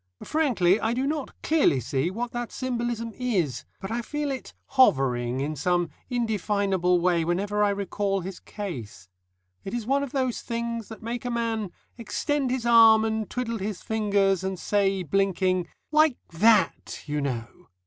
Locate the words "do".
0.95-1.05